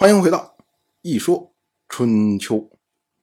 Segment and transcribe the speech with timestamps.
[0.00, 0.56] 欢迎回到
[1.02, 1.54] 《一说
[1.86, 2.56] 春秋》，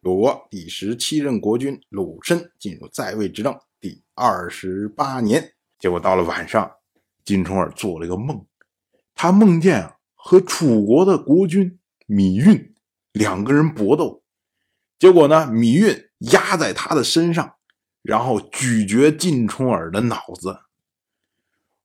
[0.01, 6.71] 鲁国第十七任国君鲁申进入在位执政第二十八年，结果到了晚上，
[7.25, 8.45] 金重耳做了一个梦，
[9.15, 12.75] 他梦见啊和楚国的国君芈运
[13.11, 14.21] 两个人搏斗，
[14.99, 17.55] 结果呢，芈运压在他的身上，
[18.03, 20.59] 然后咀嚼晋重耳的脑子。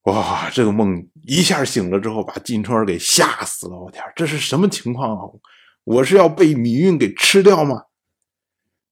[0.04, 3.78] 哇，这个梦一下醒了之后，把晋重耳给吓死了！
[3.78, 5.22] 我天，这是什么情况啊？
[5.84, 7.84] 我是要被芈运给吃掉吗？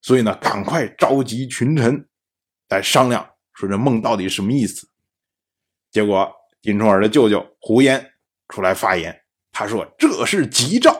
[0.01, 2.09] 所以呢，赶快召集群臣
[2.69, 4.89] 来商量，说这梦到底什么意思？
[5.91, 8.13] 结果晋重耳的舅舅胡延
[8.47, 10.95] 出来发言，他说：“这是吉兆。”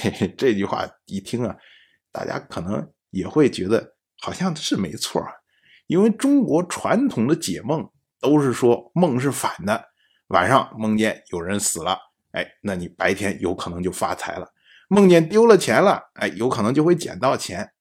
[0.00, 1.56] 嘿嘿，这句话一听啊，
[2.10, 5.24] 大家可能也会觉得好像是没错，
[5.86, 7.88] 因为中国传统的解梦。
[8.20, 9.84] 都是说梦是反的，
[10.28, 11.98] 晚上梦见有人死了，
[12.32, 14.46] 哎，那你白天有可能就发财了；
[14.88, 17.72] 梦见丢了钱了，哎，有可能就会捡到钱。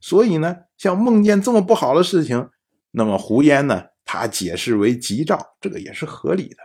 [0.00, 2.50] 所以呢，像梦见这么不好的事情，
[2.90, 6.56] 那么胡烟呢，他解释为吉兆，这个也是合理的。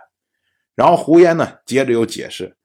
[0.76, 2.58] 然后胡烟呢，接着又解释，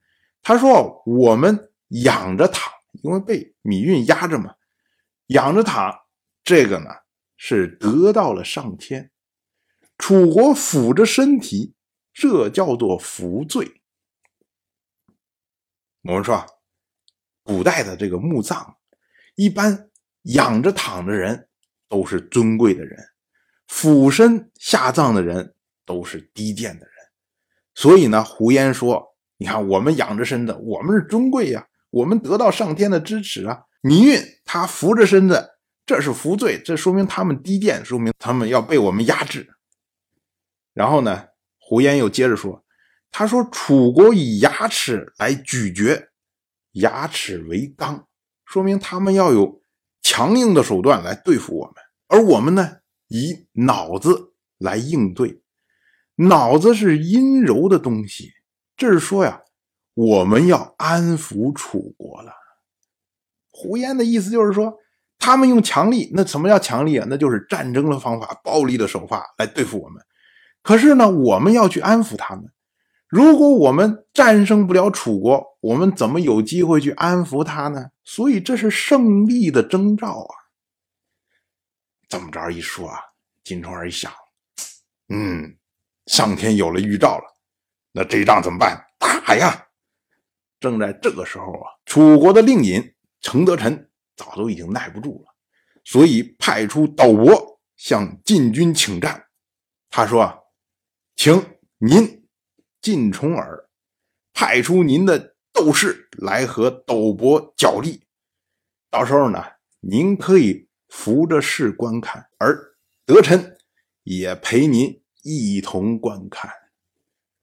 [0.43, 4.55] 他说我们仰着躺，因为被米运压着嘛，
[5.29, 5.95] 仰着躺，
[6.45, 6.91] 这个呢
[7.37, 9.11] 是得到了上天。
[9.99, 11.75] 楚国俯着身体，
[12.13, 13.81] 这叫做服罪。
[16.03, 16.45] 我们说，
[17.43, 18.77] 古代的这个墓葬，
[19.35, 19.89] 一般
[20.23, 21.49] 仰着躺的人
[21.89, 22.97] 都是尊贵的人，
[23.67, 26.95] 俯身下葬的人都是低贱的人。
[27.75, 33.65] 所以呢，胡言说：“你看，我们仰着身子，我们是尊贵呀，我们得到上天的支持啊。
[33.83, 39.55] 芈运他扶着身子，这是服罪，这说明他们低贱，说明他们要被我们压制。”
[40.77, 42.63] 然后呢，胡延又接着说
[43.11, 46.09] ：“他说楚国以牙齿来咀嚼，
[46.73, 48.07] 牙齿为刚，
[48.45, 49.63] 说明他们要有
[50.03, 51.75] 强硬的手段来对付我们，
[52.09, 55.41] 而我们呢，以脑子来应对。
[56.17, 58.33] 脑子是阴柔的东西，
[58.77, 59.41] 这是说呀，
[59.95, 62.33] 我们要安抚楚国了。
[63.51, 64.77] 胡延的意思就是说，
[65.19, 67.07] 他们用强力，那什么叫强力啊？
[67.09, 70.05] 那就是战争的方法、暴力的手法来对付我们。”
[70.67, 72.51] 可是呢，我们要去安抚他们。
[73.07, 77.91] 如果我们战胜不了楚国，我们怎么有机会去安抚他呢？
[78.03, 80.35] 所以这是胜利的征兆啊！
[82.09, 82.99] 这么着一说啊，
[83.45, 84.13] 金重耳一想，
[85.09, 85.57] 嗯，
[86.07, 87.37] 上天有了预兆了，
[87.93, 88.85] 那这仗怎么办？
[88.99, 89.69] 打呀！
[90.59, 95.33] 正在这个时候啊，楚国的令尹程德臣早都已经耐不住了，
[95.85, 99.27] 所以派出斗伯向晋军请战。
[99.89, 100.43] 他说。
[101.17, 102.29] 请您
[102.83, 103.69] 进重耳
[104.35, 108.03] 派出您的斗士来和斗伯角力，
[108.91, 109.43] 到时候呢，
[109.81, 112.77] 您可以扶着士观看，而
[113.07, 113.57] 德臣
[114.03, 116.51] 也陪您一同观看。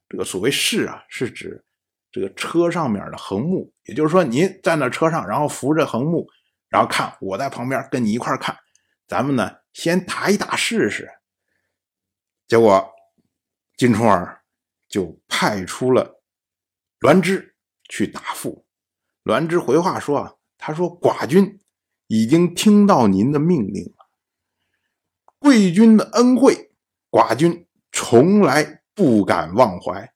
[0.08, 1.64] 这个所谓士啊，是指
[2.12, 6.28] 这个车上面的横木，也就是说，您站在车上，然后扶着横木，
[6.68, 8.56] 然后看，我在旁边跟你一块看，
[9.08, 11.10] 咱们呢先打一打试试。
[12.46, 12.93] 结果。
[13.76, 14.42] 金冲儿
[14.88, 16.22] 就派出了
[17.00, 17.56] 栾枝
[17.88, 18.64] 去答复。
[19.24, 21.58] 栾枝回话说：“啊，他说寡君
[22.06, 24.06] 已经听到您的命令了，
[25.38, 26.70] 贵君的恩惠，
[27.10, 30.12] 寡君从来不敢忘怀。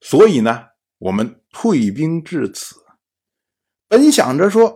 [0.00, 0.66] 所以呢，
[0.98, 2.76] 我们退兵至此。
[3.88, 4.74] 本想着说，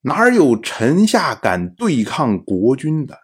[0.00, 3.20] 哪有臣下敢对抗国君的？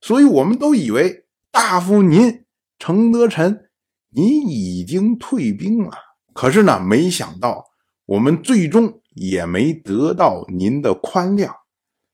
[0.00, 2.44] 所以我们都以为大夫您
[2.78, 3.70] 承德臣。”
[4.14, 5.96] 你已经退兵了，
[6.34, 7.64] 可是呢，没想到
[8.04, 11.50] 我们最终也没得到您的宽谅，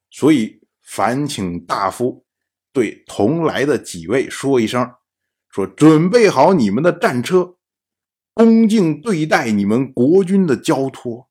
[0.09, 2.25] 所以烦请大夫
[2.73, 4.95] 对同来的几位说一声，
[5.51, 7.57] 说准备好你们的战车，
[8.33, 11.29] 恭敬对待你们国君的交托，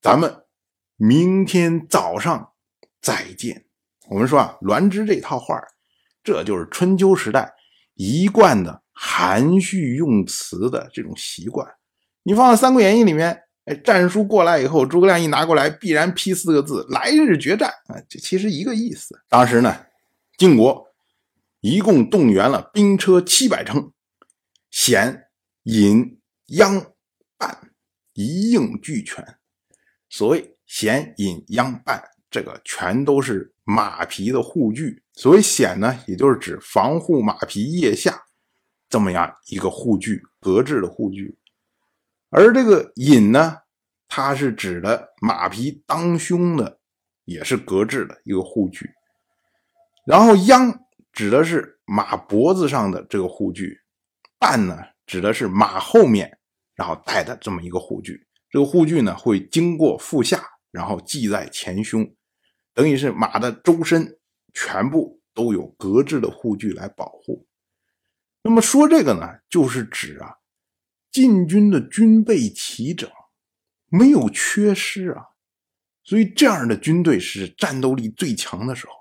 [0.00, 0.42] 咱们
[0.96, 2.52] 明天早上
[3.00, 3.66] 再见。
[4.08, 5.62] 我们说啊，栾枝这套话
[6.24, 7.54] 这就是春秋时代
[7.94, 8.82] 一贯的。
[9.00, 11.64] 含蓄用词的这种习惯，
[12.24, 19.16] 你放在《三国演义》里面，哎，战书过来以后，诸葛亮一拿过来，必然批四个字：“来日决战。”啊，这其实一个意思。
[19.28, 19.86] 当时呢，
[20.36, 20.84] 晋国
[21.60, 23.92] 一共动员了兵车七百乘，
[24.72, 25.28] 险、
[25.62, 26.18] 引、
[26.48, 26.84] 鞅、
[27.36, 27.70] 半
[28.14, 29.24] 一应俱全。
[30.10, 35.04] 所谓险、引、鞅、半，这个全都是马匹的护具。
[35.12, 38.24] 所谓险呢，也就是指防护马匹腋下。
[38.88, 41.36] 这么样一个护具，格制的护具，
[42.30, 43.58] 而这个引呢，
[44.08, 46.78] 它是指的马皮当胸的，
[47.24, 48.90] 也是革制的一个护具。
[50.06, 53.78] 然后秧指的是马脖子上的这个护具，
[54.38, 56.38] 半呢指的是马后面
[56.74, 58.26] 然后带的这么一个护具。
[58.50, 62.10] 这个护具呢会经过腹下，然后系在前胸，
[62.72, 64.18] 等于是马的周身
[64.54, 67.46] 全部都有革制的护具来保护。
[68.48, 70.36] 那么说这个呢，就是指啊，
[71.12, 73.06] 晋军的军备齐整，
[73.90, 75.22] 没有缺失啊，
[76.02, 78.94] 所以这样的军队是战斗力最强的时候。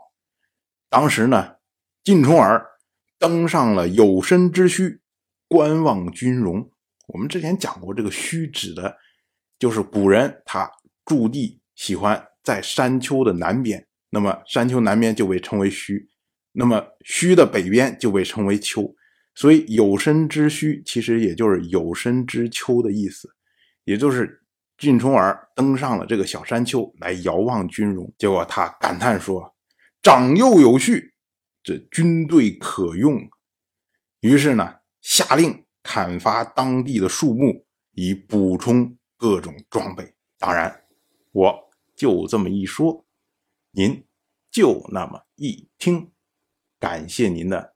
[0.90, 1.56] 当时呢，
[2.04, 2.62] 晋重耳
[3.18, 5.00] 登上了有身之墟，
[5.48, 6.70] 观望军容。
[7.08, 8.98] 我们之前讲过，这个虚指的，
[9.58, 10.70] 就是古人他
[11.06, 16.10] 驻地喜欢在山丘的南边，那么山丘南边就被称为虚，
[16.52, 18.94] 那么虚的北边就被称为丘。
[19.38, 23.30] 所以有身之墟其实也就是有身之丘的意思，
[23.84, 24.44] 也就是
[24.80, 29.56] 晋重耳登上了这个小山丘来遥望军容，结果他感叹说。
[30.01, 31.13] 长幼有序，
[31.62, 33.30] 这军队可用。
[34.22, 40.16] 于是呢，下令砍伐当地的树木，以补充各种装备。
[40.39, 40.84] 当然，
[41.31, 43.06] 我就这么一说，
[43.72, 44.04] 您
[44.50, 46.12] 就那么一听。
[46.80, 47.75] 感谢您的